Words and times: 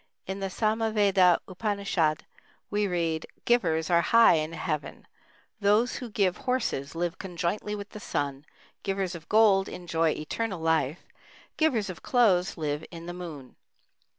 In 0.25 0.39
the 0.39 0.49
Samaveda 0.49 1.37
Upanishad 1.47 2.25
we 2.71 2.87
read: 2.87 3.27
"Givers 3.45 3.87
are 3.91 4.01
high 4.01 4.33
in 4.33 4.53
Heaven. 4.53 5.05
Those 5.59 5.97
who 5.97 6.09
give 6.09 6.37
horses 6.37 6.95
live 6.95 7.19
conjointly 7.19 7.75
with 7.75 7.89
the 7.89 7.99
sun; 7.99 8.45
givers 8.81 9.13
of 9.13 9.29
gold 9.29 9.69
enjoy 9.69 10.09
eternal 10.13 10.59
life; 10.59 11.03
givers 11.55 11.87
of 11.87 12.01
clothes 12.01 12.57
live 12.57 12.83
in 12.89 13.05
the 13.05 13.13
moon." 13.13 13.57